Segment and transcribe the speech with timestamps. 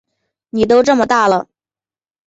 [0.49, 1.47] 妳都这么大了